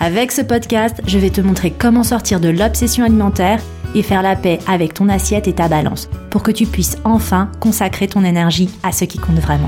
[0.00, 3.60] Avec ce podcast, je vais te montrer comment sortir de l'obsession alimentaire
[3.96, 7.50] et faire la paix avec ton assiette et ta balance pour que tu puisses enfin
[7.58, 9.66] consacrer ton énergie à ce qui compte vraiment.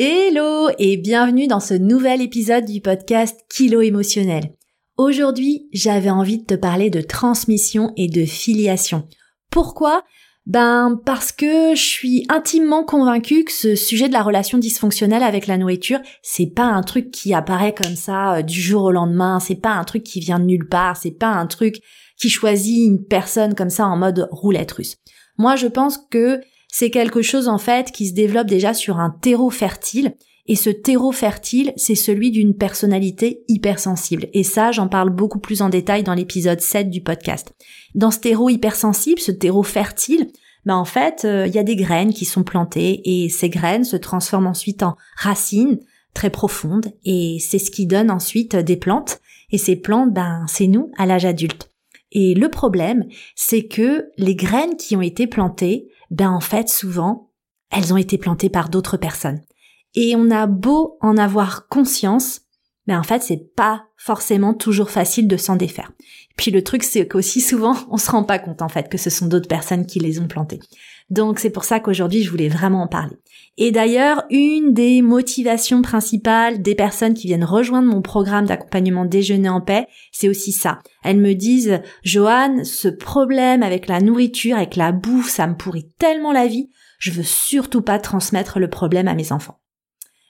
[0.00, 4.54] Hello et bienvenue dans ce nouvel épisode du podcast Kilo émotionnel.
[4.96, 9.06] Aujourd'hui, j'avais envie de te parler de transmission et de filiation.
[9.52, 10.02] Pourquoi?
[10.48, 15.46] Ben parce que je suis intimement convaincue que ce sujet de la relation dysfonctionnelle avec
[15.46, 19.40] la nourriture, c'est pas un truc qui apparaît comme ça euh, du jour au lendemain,
[19.40, 21.82] c'est pas un truc qui vient de nulle part, c'est pas un truc
[22.16, 24.96] qui choisit une personne comme ça en mode roulette russe.
[25.36, 29.10] Moi, je pense que c'est quelque chose en fait qui se développe déjà sur un
[29.10, 30.14] terreau fertile
[30.48, 34.28] et ce terreau fertile, c'est celui d'une personnalité hypersensible.
[34.32, 37.54] Et ça, j'en parle beaucoup plus en détail dans l'épisode 7 du podcast.
[37.94, 40.28] Dans ce terreau hypersensible, ce terreau fertile,
[40.64, 43.84] ben en fait, euh, il y a des graines qui sont plantées et ces graines
[43.84, 45.78] se transforment ensuite en racines
[46.14, 49.20] très profondes et c'est ce qui donne ensuite des plantes.
[49.50, 51.70] Et ces plantes, ben, c'est nous à l'âge adulte.
[52.10, 57.30] Et le problème, c'est que les graines qui ont été plantées, ben en fait, souvent,
[57.70, 59.40] elles ont été plantées par d'autres personnes.
[59.94, 62.42] Et on a beau en avoir conscience,
[62.86, 65.92] mais en fait, c'est pas forcément toujours facile de s'en défaire.
[66.36, 69.10] Puis le truc, c'est qu'aussi souvent, on se rend pas compte en fait que ce
[69.10, 70.60] sont d'autres personnes qui les ont plantées.
[71.10, 73.16] Donc c'est pour ça qu'aujourd'hui, je voulais vraiment en parler.
[73.56, 79.48] Et d'ailleurs, une des motivations principales des personnes qui viennent rejoindre mon programme d'accompagnement déjeuner
[79.48, 80.78] en paix, c'est aussi ça.
[81.02, 85.88] Elles me disent, Joanne, ce problème avec la nourriture, avec la bouffe, ça me pourrit
[85.98, 89.58] tellement la vie, je veux surtout pas transmettre le problème à mes enfants.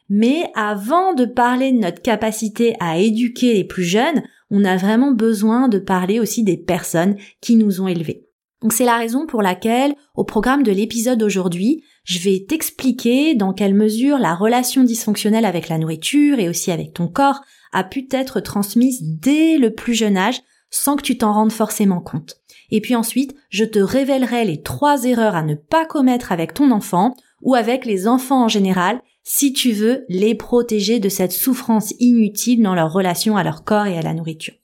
[0.08, 5.12] Mais avant de parler de notre capacité à éduquer les plus jeunes, on a vraiment
[5.12, 8.24] besoin de parler aussi des personnes qui nous ont élevés.
[8.62, 13.52] Donc c'est la raison pour laquelle, au programme de l'épisode d'aujourd'hui, je vais t'expliquer dans
[13.52, 17.40] quelle mesure la relation dysfonctionnelle avec la nourriture et aussi avec ton corps
[17.72, 20.40] a pu être transmise dès le plus jeune âge
[20.70, 22.36] sans que tu t'en rendes forcément compte.
[22.70, 26.70] Et puis ensuite, je te révélerai les trois erreurs à ne pas commettre avec ton
[26.70, 29.00] enfant ou avec les enfants en général
[29.30, 33.84] si tu veux les protéger de cette souffrance inutile dans leur relation à leur corps
[33.84, 34.54] et à la nourriture.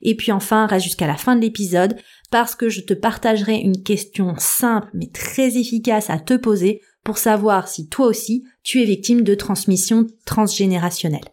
[0.00, 1.96] Et puis enfin, reste jusqu'à la fin de l'épisode
[2.30, 7.18] parce que je te partagerai une question simple mais très efficace à te poser pour
[7.18, 11.28] savoir si toi aussi tu es victime de transmission transgénérationnelle.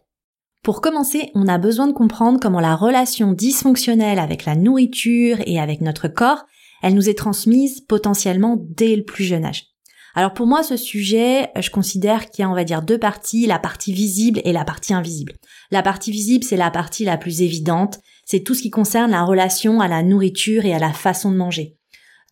[0.62, 5.58] Pour commencer, on a besoin de comprendre comment la relation dysfonctionnelle avec la nourriture et
[5.58, 6.44] avec notre corps,
[6.82, 9.71] elle nous est transmise potentiellement dès le plus jeune âge.
[10.14, 13.46] Alors pour moi, ce sujet, je considère qu'il y a, on va dire, deux parties,
[13.46, 15.32] la partie visible et la partie invisible.
[15.70, 19.24] La partie visible, c'est la partie la plus évidente, c'est tout ce qui concerne la
[19.24, 21.76] relation à la nourriture et à la façon de manger.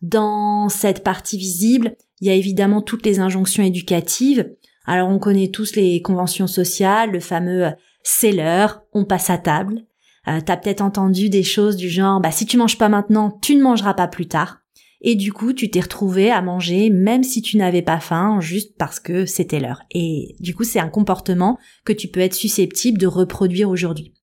[0.01, 4.51] Dans cette partie visible, il y a évidemment toutes les injonctions éducatives.
[4.85, 7.71] Alors on connaît tous les conventions sociales, le fameux
[8.03, 9.83] c'est l'heure, on passe à table.
[10.27, 13.55] Euh, T'as peut-être entendu des choses du genre bah si tu manges pas maintenant, tu
[13.55, 14.60] ne mangeras pas plus tard
[15.01, 18.75] et du coup tu t'es retrouvé à manger même si tu n'avais pas faim juste
[18.77, 19.81] parce que c'était l'heure.
[19.91, 24.13] Et du coup c'est un comportement que tu peux être susceptible de reproduire aujourd'hui.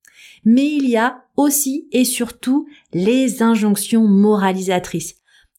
[0.44, 5.16] Mais il y a aussi et surtout les injonctions moralisatrices.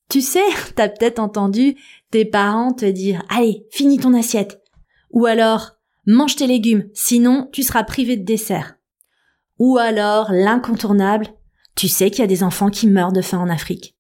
[0.10, 0.40] Tu sais,
[0.76, 1.76] t'as peut-être entendu
[2.12, 4.62] tes parents te dire allez, finis ton assiette.
[5.12, 5.72] Ou alors,
[6.06, 8.76] mange tes légumes, sinon tu seras privé de dessert.
[9.58, 11.28] Ou alors, l'incontournable,
[11.76, 13.99] tu sais qu'il y a des enfants qui meurent de faim en Afrique.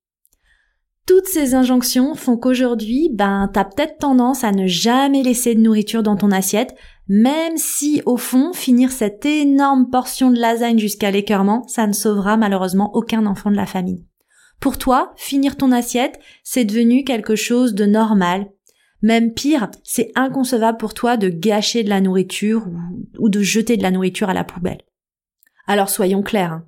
[1.09, 6.03] Toutes ces injonctions font qu'aujourd'hui, ben, t'as peut-être tendance à ne jamais laisser de nourriture
[6.03, 6.75] dans ton assiette,
[7.07, 12.37] même si, au fond, finir cette énorme portion de lasagne jusqu'à l'écœurement, ça ne sauvera
[12.37, 14.05] malheureusement aucun enfant de la famille.
[14.59, 18.45] Pour toi, finir ton assiette, c'est devenu quelque chose de normal.
[19.01, 22.67] Même pire, c'est inconcevable pour toi de gâcher de la nourriture
[23.17, 24.83] ou, de jeter de la nourriture à la poubelle.
[25.65, 26.65] Alors soyons clairs, hein.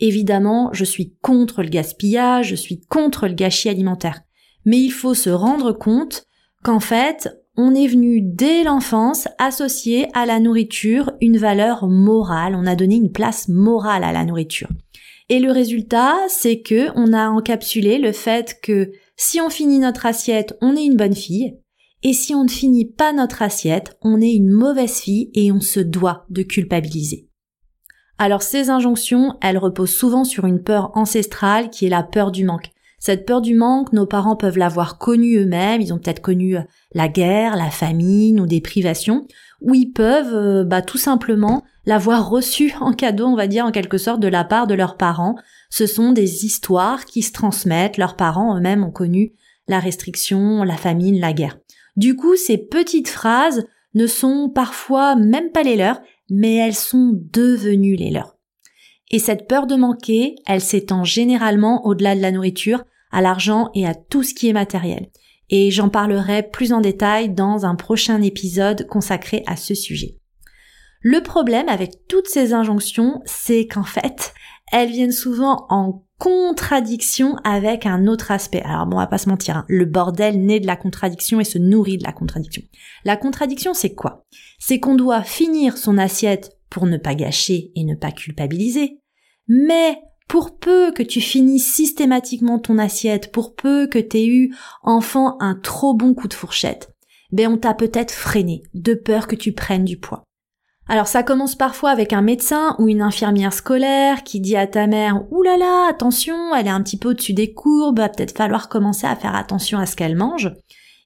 [0.00, 4.22] Évidemment, je suis contre le gaspillage, je suis contre le gâchis alimentaire.
[4.64, 6.26] Mais il faut se rendre compte
[6.64, 12.66] qu'en fait, on est venu dès l'enfance associer à la nourriture une valeur morale, on
[12.66, 14.68] a donné une place morale à la nourriture.
[15.28, 20.06] Et le résultat, c'est que on a encapsulé le fait que si on finit notre
[20.06, 21.56] assiette, on est une bonne fille,
[22.02, 25.60] Et si on ne finit pas notre assiette, on est une mauvaise fille et on
[25.60, 27.29] se doit de culpabiliser.
[28.20, 32.44] Alors ces injonctions, elles reposent souvent sur une peur ancestrale qui est la peur du
[32.44, 32.70] manque.
[32.98, 36.60] Cette peur du manque, nos parents peuvent l'avoir connue eux-mêmes, ils ont peut-être connu euh,
[36.92, 39.26] la guerre, la famine ou des privations,
[39.62, 43.70] ou ils peuvent euh, bah, tout simplement l'avoir reçue en cadeau, on va dire en
[43.70, 45.36] quelque sorte, de la part de leurs parents.
[45.70, 49.32] Ce sont des histoires qui se transmettent, leurs parents eux-mêmes ont connu
[49.66, 51.56] la restriction, la famine, la guerre.
[51.96, 53.64] Du coup, ces petites phrases
[53.94, 58.36] ne sont parfois même pas les leurs, mais elles sont devenues les leurs.
[59.10, 63.86] Et cette peur de manquer, elle s'étend généralement au-delà de la nourriture, à l'argent et
[63.86, 65.10] à tout ce qui est matériel.
[65.48, 70.16] Et j'en parlerai plus en détail dans un prochain épisode consacré à ce sujet.
[71.00, 74.32] Le problème avec toutes ces injonctions, c'est qu'en fait,
[74.70, 78.60] elles viennent souvent en contradiction avec un autre aspect.
[78.62, 79.64] Alors bon, on va pas se mentir, hein.
[79.68, 82.62] le bordel naît de la contradiction et se nourrit de la contradiction.
[83.04, 84.26] La contradiction, c'est quoi?
[84.58, 89.00] C'est qu'on doit finir son assiette pour ne pas gâcher et ne pas culpabiliser,
[89.48, 95.38] mais pour peu que tu finisses systématiquement ton assiette, pour peu que t'aies eu enfant
[95.40, 96.94] un trop bon coup de fourchette,
[97.32, 100.22] ben on t'a peut-être freiné, de peur que tu prennes du poids.
[100.90, 104.88] Alors ça commence parfois avec un médecin ou une infirmière scolaire qui dit à ta
[104.88, 108.36] mère Ouh là là, attention, elle est un petit peu au-dessus des courbes, va peut-être
[108.36, 110.50] falloir commencer à faire attention à ce qu'elle mange.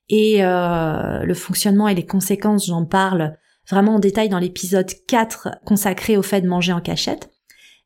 [0.09, 3.37] Et euh, le fonctionnement et les conséquences, j'en parle
[3.69, 7.29] vraiment en détail dans l'épisode 4 consacré au fait de manger en cachette.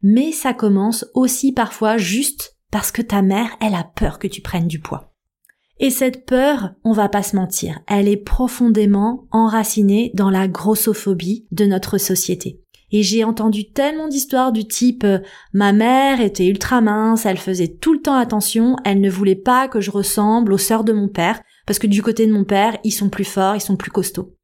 [0.01, 4.41] Mais ça commence aussi parfois juste parce que ta mère, elle a peur que tu
[4.41, 5.08] prennes du poids.
[5.81, 11.47] Et cette peur, on va pas se mentir, elle est profondément enracinée dans la grossophobie
[11.53, 12.61] de notre société.
[12.91, 15.19] Et j'ai entendu tellement d'histoires du type euh,
[15.53, 19.69] ma mère était ultra mince, elle faisait tout le temps attention, elle ne voulait pas
[19.69, 22.79] que je ressemble aux sœurs de mon père, parce que du côté de mon père,
[22.85, 24.35] ils sont plus forts, ils sont plus costauds.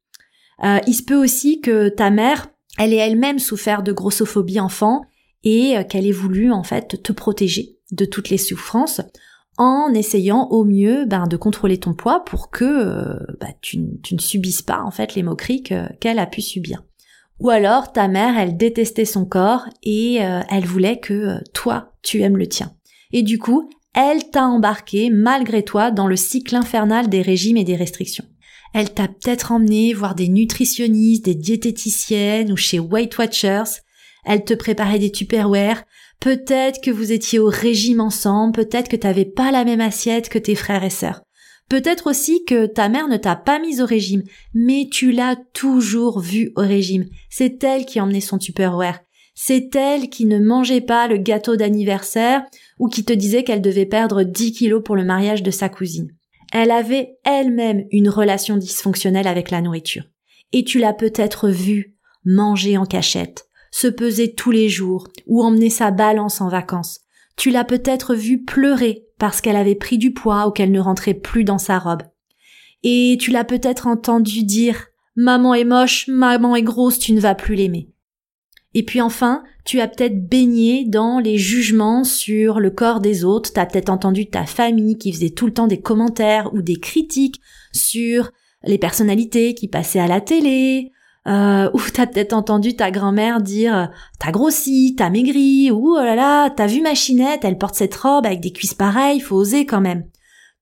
[0.63, 2.47] Euh, il se peut aussi que ta mère,
[2.77, 5.01] elle ait elle-même souffert de grossophobie enfant
[5.43, 9.01] et euh, qu'elle ait voulu en fait te protéger de toutes les souffrances
[9.57, 14.19] en essayant au mieux ben, de contrôler ton poids pour que euh, bah, tu, ne
[14.19, 16.83] subisses pas en fait les moqueries qu'elle a pu subir.
[17.39, 21.93] Ou alors ta mère, elle détestait son corps et euh, elle voulait que euh, toi,
[22.01, 22.73] tu aimes le tien.
[23.11, 27.63] Et du coup, elle t'a embarqué malgré toi dans le cycle infernal des régimes et
[27.63, 28.25] des restrictions.
[28.73, 33.81] Elle t'a peut-être emmené voir des nutritionnistes, des diététiciennes ou chez Weight Watchers.
[34.25, 35.83] Elle te préparait des tupperware
[36.25, 40.39] Peut-être que vous étiez au régime ensemble, peut-être que t'avais pas la même assiette que
[40.39, 41.21] tes frères et sœurs.
[41.69, 44.23] Peut-être aussi que ta mère ne t'a pas mise au régime,
[44.55, 47.05] mais tu l'as toujours vue au régime.
[47.29, 49.01] C'est elle qui emmenait son Tupperware.
[49.35, 52.43] C'est elle qui ne mangeait pas le gâteau d'anniversaire
[52.79, 56.09] ou qui te disait qu'elle devait perdre 10 kilos pour le mariage de sa cousine.
[56.51, 60.05] Elle avait elle-même une relation dysfonctionnelle avec la nourriture.
[60.53, 61.95] Et tu l'as peut-être vue
[62.25, 63.44] manger en cachette,
[63.75, 67.01] se peser tous les jours ou emmener sa balance en vacances.
[67.35, 71.13] Tu l'as peut-être vue pleurer parce qu'elle avait pris du poids ou qu'elle ne rentrait
[71.13, 72.03] plus dans sa robe.
[72.83, 74.87] Et tu l'as peut-être entendu dire
[75.17, 77.89] Maman est moche, maman est grosse, tu ne vas plus l'aimer.
[78.73, 83.51] Et puis enfin, tu as peut-être baigné dans les jugements sur le corps des autres,
[83.51, 87.41] t'as peut-être entendu ta famille qui faisait tout le temps des commentaires ou des critiques
[87.73, 88.31] sur
[88.63, 90.93] les personnalités qui passaient à la télé,
[91.27, 93.89] euh, ou t'as peut-être entendu ta grand-mère dire
[94.19, 97.95] t'as grossi, t'as maigri, ou oh là là, t'as vu ma chinette, elle porte cette
[97.95, 100.05] robe avec des cuisses pareilles, faut oser quand même.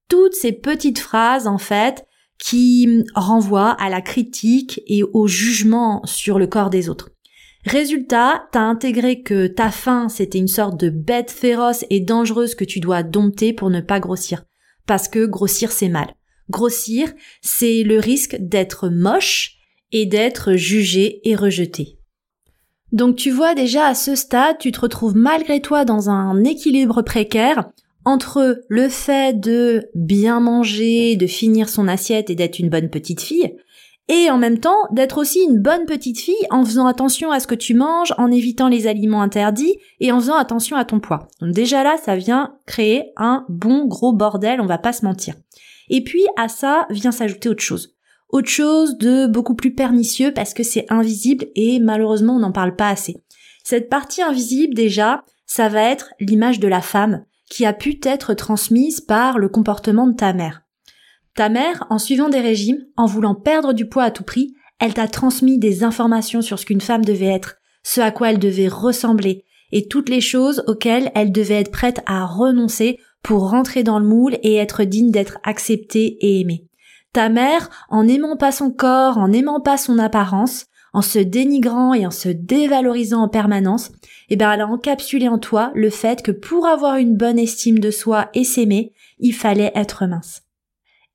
[0.07, 2.05] Toutes ces petites phrases en fait
[2.39, 7.09] qui renvoient à la critique et au jugement sur le corps des autres.
[7.65, 12.65] Résultat, t'as intégré que ta faim c'était une sorte de bête féroce et dangereuse que
[12.65, 14.43] tu dois dompter pour ne pas grossir.
[14.85, 16.15] Parce que grossir c'est mal.
[16.49, 19.62] Grossir, c'est le risque d'être moche
[19.93, 21.97] et d'être jugé et rejeté.
[22.91, 27.01] Donc tu vois déjà à ce stade, tu te retrouves malgré toi dans un équilibre
[27.01, 27.69] précaire
[28.05, 33.21] entre le fait de bien manger, de finir son assiette et d'être une bonne petite
[33.21, 33.55] fille,
[34.09, 37.47] et en même temps d'être aussi une bonne petite fille en faisant attention à ce
[37.47, 41.29] que tu manges, en évitant les aliments interdits et en faisant attention à ton poids.
[41.39, 45.35] Donc déjà là, ça vient créer un bon gros bordel, on va pas se mentir.
[45.89, 47.95] Et puis à ça vient s'ajouter autre chose
[48.33, 52.75] autre chose de beaucoup plus pernicieux parce que c'est invisible et malheureusement on n'en parle
[52.75, 53.15] pas assez.
[53.63, 58.33] Cette partie invisible déjà, ça va être l'image de la femme qui a pu être
[58.33, 60.63] transmise par le comportement de ta mère.
[61.35, 64.95] Ta mère, en suivant des régimes, en voulant perdre du poids à tout prix, elle
[64.95, 68.67] t'a transmis des informations sur ce qu'une femme devait être, ce à quoi elle devait
[68.67, 73.99] ressembler, et toutes les choses auxquelles elle devait être prête à renoncer pour rentrer dans
[73.99, 76.67] le moule et être digne d'être acceptée et aimée.
[77.13, 81.93] Ta mère, en n'aimant pas son corps, en n'aimant pas son apparence, en se dénigrant
[81.93, 83.91] et en se dévalorisant en permanence,
[84.29, 87.79] eh ben elle a encapsulé en toi le fait que pour avoir une bonne estime
[87.79, 90.43] de soi et s'aimer, il fallait être mince.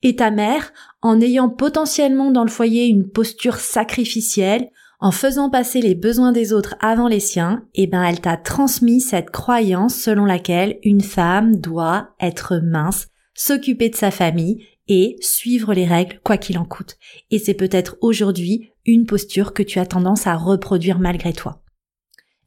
[0.02, 4.68] Et ta mère, en ayant potentiellement dans le foyer une posture sacrificielle,
[5.00, 9.00] en faisant passer les besoins des autres avant les siens, eh ben elle t'a transmis
[9.00, 15.74] cette croyance selon laquelle une femme doit être mince, s'occuper de sa famille et suivre
[15.74, 16.96] les règles quoi qu'il en coûte.
[17.30, 21.62] Et c'est peut-être aujourd'hui une posture que tu as tendance à reproduire malgré toi.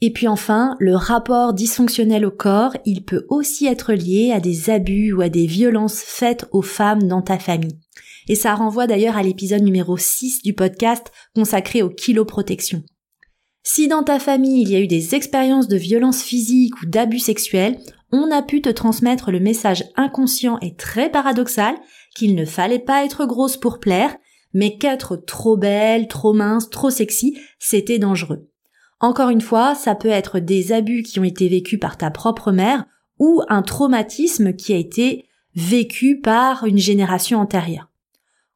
[0.03, 4.71] Et puis enfin, le rapport dysfonctionnel au corps, il peut aussi être lié à des
[4.71, 7.77] abus ou à des violences faites aux femmes dans ta famille.
[8.27, 12.83] Et ça renvoie d'ailleurs à l'épisode numéro 6 du podcast consacré aux kiloprotection.
[13.63, 17.19] Si dans ta famille il y a eu des expériences de violence physique ou d'abus
[17.19, 17.77] sexuels,
[18.11, 21.75] on a pu te transmettre le message inconscient et très paradoxal
[22.15, 24.15] qu'il ne fallait pas être grosse pour plaire,
[24.53, 28.49] mais qu'être trop belle, trop mince, trop sexy, c'était dangereux.
[28.99, 32.51] Encore une fois, ça peut être des abus qui ont été vécus par ta propre
[32.51, 32.85] mère
[33.17, 35.25] ou un traumatisme qui a été
[35.55, 37.90] vécu par une génération antérieure.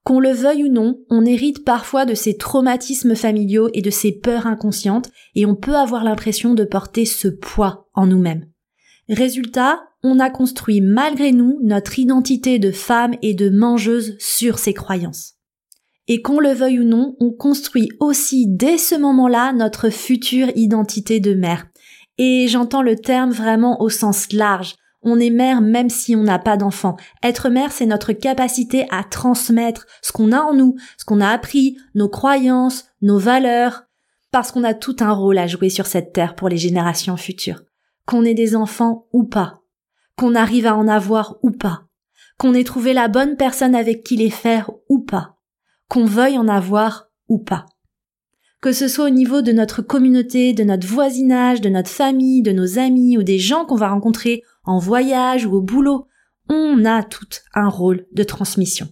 [0.05, 4.11] Qu'on le veuille ou non, on hérite parfois de ces traumatismes familiaux et de ces
[4.11, 8.45] peurs inconscientes et on peut avoir l'impression de porter ce poids en nous-mêmes.
[9.09, 14.75] Résultat, on a construit malgré nous notre identité de femme et de mangeuse sur ces
[14.75, 15.33] croyances.
[16.07, 21.19] Et qu'on le veuille ou non, on construit aussi dès ce moment-là notre future identité
[21.19, 21.65] de mère.
[22.19, 24.75] Et j'entends le terme vraiment au sens large.
[25.05, 26.97] On est mère même si on n'a pas d'enfant.
[27.23, 31.29] Être mère, c'est notre capacité à transmettre ce qu'on a en nous, ce qu'on a
[31.29, 33.83] appris, nos croyances, nos valeurs,
[34.31, 37.61] parce qu'on a tout un rôle à jouer sur cette terre pour les générations futures.
[38.05, 39.61] Qu'on ait des enfants ou pas,
[40.17, 41.83] qu'on arrive à en avoir ou pas,
[42.37, 45.35] qu'on ait trouvé la bonne personne avec qui les faire ou pas
[45.89, 47.65] qu'on veuille en avoir ou pas.
[48.65, 52.51] Que ce soit au niveau de notre communauté, de notre voisinage, de notre famille, de
[52.51, 56.07] nos amis ou des gens qu'on va rencontrer en voyage ou au boulot,
[56.49, 58.87] on a tout un rôle de transmission.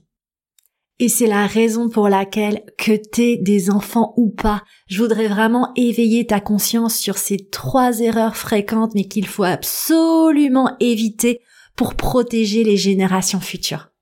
[0.99, 5.71] Et c'est la raison pour laquelle, que t'aies des enfants ou pas, je voudrais vraiment
[5.75, 11.41] éveiller ta conscience sur ces trois erreurs fréquentes mais qu'il faut absolument éviter
[11.75, 13.92] pour protéger les générations futures.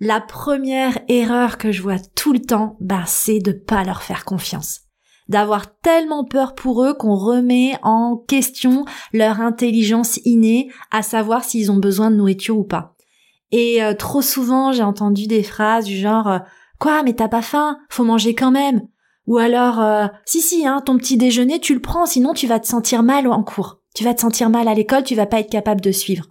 [0.00, 4.24] La première erreur que je vois tout le temps, bah, c'est de pas leur faire
[4.24, 4.80] confiance.
[5.28, 11.70] D'avoir tellement peur pour eux qu'on remet en question leur intelligence innée, à savoir s'ils
[11.70, 12.96] ont besoin de nourriture ou pas.
[13.52, 16.38] Et euh, trop souvent, j'ai entendu des phrases du genre euh,
[16.80, 17.78] Quoi, mais t'as pas faim?
[17.88, 18.82] Faut manger quand même.
[19.28, 22.58] Ou alors euh, Si, si, hein, ton petit déjeuner, tu le prends, sinon tu vas
[22.58, 23.80] te sentir mal en cours.
[23.94, 26.26] Tu vas te sentir mal à l'école, tu vas pas être capable de suivre.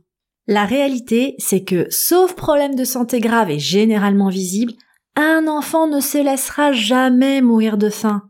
[0.48, 4.74] La réalité, c'est que, sauf problème de santé grave et généralement visible,
[5.16, 8.24] un enfant ne se laissera jamais mourir de faim.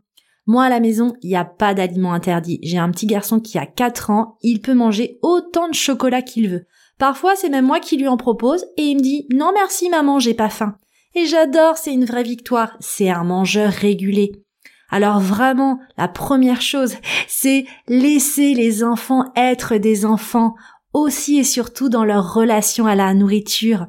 [0.46, 2.60] Moi, à la maison, il n'y a pas d'aliments interdits.
[2.62, 6.48] J'ai un petit garçon qui a 4 ans, il peut manger autant de chocolat qu'il
[6.48, 6.66] veut.
[6.98, 10.20] Parfois, c'est même moi qui lui en propose et il me dit non merci maman,
[10.20, 10.76] j'ai pas faim.
[11.14, 12.76] Et j'adore, c'est une vraie victoire.
[12.80, 14.32] C'est un mangeur régulé.
[14.90, 16.96] Alors vraiment, la première chose,
[17.28, 20.54] c'est laisser les enfants être des enfants
[20.94, 23.88] aussi et surtout dans leur relation à la nourriture,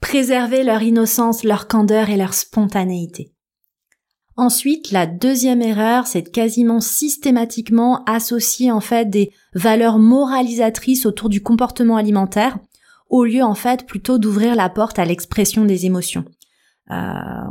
[0.00, 3.32] préserver leur innocence, leur candeur et leur spontanéité.
[4.36, 11.28] Ensuite, la deuxième erreur, c'est de quasiment systématiquement associer en fait des valeurs moralisatrices autour
[11.28, 12.58] du comportement alimentaire,
[13.10, 16.24] au lieu en fait plutôt d'ouvrir la porte à l'expression des émotions.
[16.90, 16.94] Euh,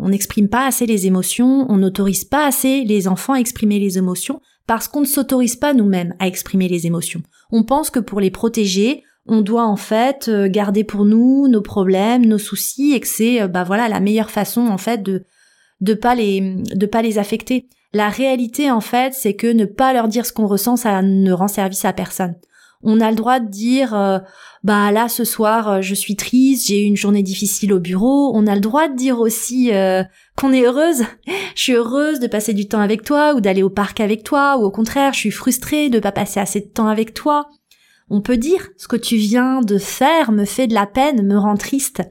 [0.01, 3.97] on n'exprime pas assez les émotions, on n'autorise pas assez les enfants à exprimer les
[3.97, 8.19] émotions parce qu'on ne s'autorise pas nous-mêmes à exprimer les émotions on pense que pour
[8.19, 12.99] les protéger, on doit en fait euh, garder pour nous nos problèmes, nos soucis et
[12.99, 15.23] que c'est euh, bah voilà la meilleure façon en fait de
[15.81, 17.67] de pas les de pas les affecter.
[17.93, 21.31] La réalité en fait, c'est que ne pas leur dire ce qu'on ressent, ça ne
[21.31, 22.35] rend service à personne.
[22.81, 24.19] On a le droit de dire euh,
[24.63, 28.31] bah là ce soir je suis triste, j'ai eu une journée difficile au bureau.
[28.33, 29.71] On a le droit de dire aussi
[30.37, 31.03] qu'on est heureuse.
[31.55, 34.57] Je suis heureuse de passer du temps avec toi ou d'aller au parc avec toi
[34.57, 37.49] ou au contraire, je suis frustrée de pas passer assez de temps avec toi.
[38.09, 41.37] On peut dire ce que tu viens de faire me fait de la peine, me
[41.37, 42.01] rend triste.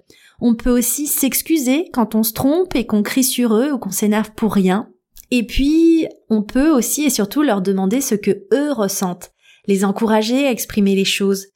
[0.40, 3.90] On peut aussi s'excuser quand on se trompe et qu'on crie sur eux ou qu'on
[3.90, 4.88] s'énerve pour rien.
[5.30, 9.32] Et puis, on peut aussi et surtout leur demander ce que eux ressentent,
[9.68, 11.46] les encourager à exprimer les choses.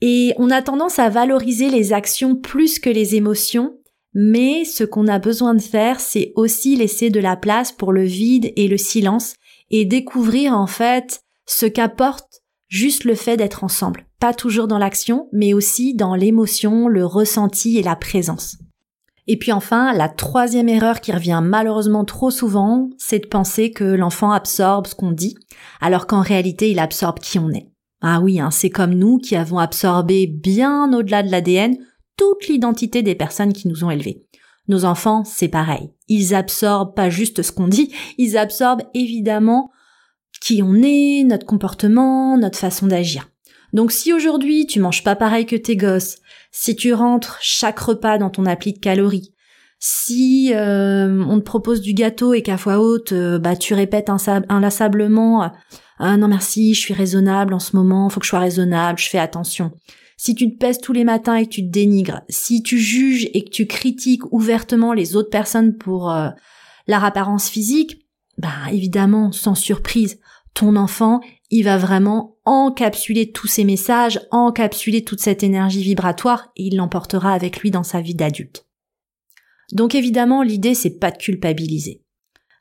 [0.00, 3.74] Et on a tendance à valoriser les actions plus que les émotions
[4.14, 8.04] mais ce qu'on a besoin de faire, c'est aussi laisser de la place pour le
[8.04, 9.34] vide et le silence
[9.70, 14.06] et découvrir en fait ce qu'apporte juste le fait d'être ensemble.
[14.18, 18.58] Pas toujours dans l'action, mais aussi dans l'émotion, le ressenti et la présence.
[19.26, 23.84] Et puis enfin, la troisième erreur qui revient malheureusement trop souvent, c'est de penser que
[23.84, 25.36] l'enfant absorbe ce qu'on dit,
[25.80, 27.70] alors qu'en réalité il absorbe qui on est.
[28.00, 31.76] Ah oui, hein, c'est comme nous qui avons absorbé bien au-delà de l'ADN
[32.16, 34.26] toute l'identité des personnes qui nous ont élevés.
[34.68, 35.90] Nos enfants, c'est pareil.
[36.08, 39.70] Ils absorbent pas juste ce qu'on dit, ils absorbent évidemment
[40.40, 43.30] qui on est, notre comportement, notre façon d'agir.
[43.72, 46.18] Donc si aujourd'hui tu manges pas pareil que tes gosses,
[46.50, 49.34] si tu rentres chaque repas dans ton appli de calories,
[49.78, 54.10] si euh, on te propose du gâteau et qu'à fois haute, euh, bah tu répètes
[54.48, 55.50] inlassablement
[56.02, 59.10] ah non merci, je suis raisonnable en ce moment, faut que je sois raisonnable, je
[59.10, 59.70] fais attention.
[60.16, 63.28] Si tu te pèses tous les matins et que tu te dénigres, si tu juges
[63.34, 66.30] et que tu critiques ouvertement les autres personnes pour euh,
[66.88, 68.06] leur apparence physique,
[68.38, 70.18] bah évidemment, sans surprise,
[70.54, 76.64] ton enfant, il va vraiment encapsuler tous ces messages, encapsuler toute cette énergie vibratoire et
[76.64, 78.66] il l'emportera avec lui dans sa vie d'adulte.
[79.72, 82.02] Donc évidemment, l'idée c'est pas de culpabiliser.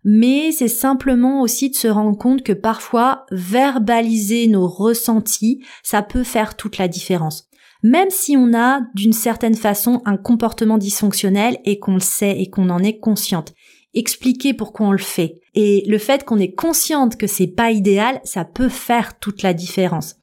[0.03, 6.23] Mais c'est simplement aussi de se rendre compte que parfois verbaliser nos ressentis, ça peut
[6.23, 7.49] faire toute la différence.
[7.83, 12.49] Même si on a d'une certaine façon un comportement dysfonctionnel et qu'on le sait et
[12.49, 13.53] qu'on en est consciente
[13.93, 15.41] expliquer pourquoi on le fait.
[15.55, 19.53] Et le fait qu'on est consciente que c'est pas idéal, ça peut faire toute la
[19.53, 20.15] différence.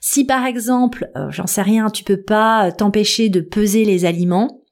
[0.00, 4.04] Si par exemple, euh, j'en sais rien, tu peux pas euh, t'empêcher de peser les
[4.04, 4.62] aliments,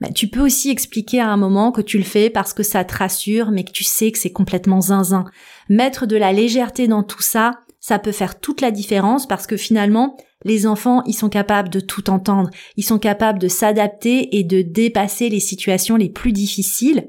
[0.00, 2.84] bah, tu peux aussi expliquer à un moment que tu le fais parce que ça
[2.84, 5.24] te rassure, mais que tu sais que c'est complètement zinzin.
[5.68, 9.56] Mettre de la légèreté dans tout ça, ça peut faire toute la différence parce que
[9.56, 14.44] finalement, les enfants, ils sont capables de tout entendre, ils sont capables de s'adapter et
[14.44, 17.08] de dépasser les situations les plus difficiles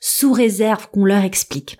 [0.00, 1.78] sous réserve qu'on leur explique.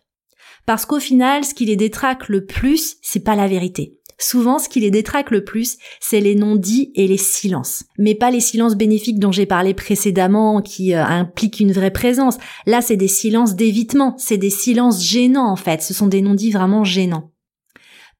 [0.66, 3.98] Parce qu'au final, ce qui les détraque le plus, c'est pas la vérité.
[4.20, 7.84] Souvent, ce qui les détraque le plus, c'est les non-dits et les silences.
[7.98, 12.36] Mais pas les silences bénéfiques dont j'ai parlé précédemment, qui euh, impliquent une vraie présence.
[12.66, 15.82] Là, c'est des silences d'évitement, c'est des silences gênants en fait.
[15.82, 17.30] Ce sont des non-dits vraiment gênants.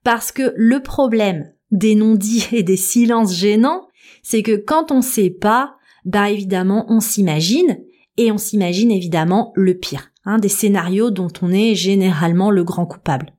[0.04, 3.88] Parce que le problème des non-dits et des silences gênants,
[4.22, 7.80] c'est que quand on sait pas, bah évidemment, on s'imagine,
[8.18, 12.85] et on s'imagine évidemment le pire, hein, des scénarios dont on est généralement le grand
[12.85, 13.33] coupable.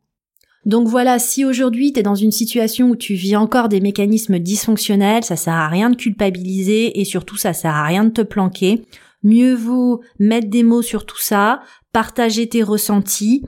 [0.65, 4.39] Donc voilà, si aujourd'hui tu es dans une situation où tu vis encore des mécanismes
[4.39, 8.22] dysfonctionnels, ça sert à rien de culpabiliser et surtout ça sert à rien de te
[8.22, 8.86] planquer.
[9.24, 11.62] Mieux vaut mettre des mots sur tout ça,
[11.92, 13.44] partager tes ressentis.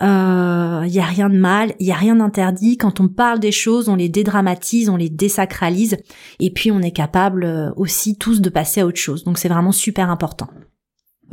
[0.00, 2.78] Il euh, y a rien de mal, il y a rien d'interdit.
[2.78, 5.98] Quand on parle des choses, on les dédramatise, on les désacralise,
[6.40, 9.24] et puis on est capable euh, aussi tous de passer à autre chose.
[9.24, 10.48] Donc c'est vraiment super important.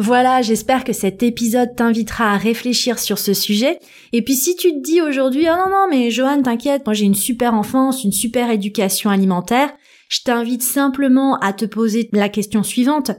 [0.01, 3.79] Voilà, j'espère que cet épisode t'invitera à réfléchir sur ce sujet.
[4.13, 7.03] Et puis si tu te dis aujourd'hui, oh non, non, mais Johan, t'inquiète, moi j'ai
[7.03, 9.73] une super enfance, une super éducation alimentaire,
[10.07, 13.11] je t'invite simplement à te poser la question suivante.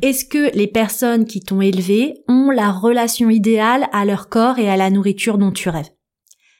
[0.00, 4.70] Est-ce que les personnes qui t'ont élevé ont la relation idéale à leur corps et
[4.70, 5.90] à la nourriture dont tu rêves?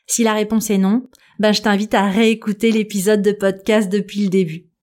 [0.06, 1.04] Si la réponse est non,
[1.38, 4.73] ben je t'invite à réécouter l'épisode de podcast depuis le début.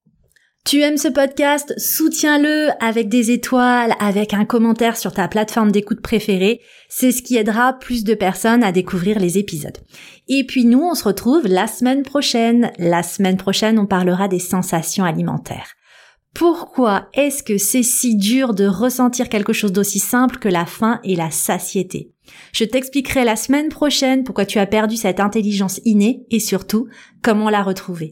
[0.63, 1.73] Tu aimes ce podcast?
[1.77, 6.61] Soutiens-le avec des étoiles, avec un commentaire sur ta plateforme d'écoute préférée.
[6.87, 9.77] C'est ce qui aidera plus de personnes à découvrir les épisodes.
[10.27, 12.71] Et puis nous, on se retrouve la semaine prochaine.
[12.77, 15.73] La semaine prochaine, on parlera des sensations alimentaires.
[16.35, 21.01] Pourquoi est-ce que c'est si dur de ressentir quelque chose d'aussi simple que la faim
[21.03, 22.11] et la satiété?
[22.53, 26.87] Je t'expliquerai la semaine prochaine pourquoi tu as perdu cette intelligence innée et surtout
[27.21, 28.11] comment la retrouver.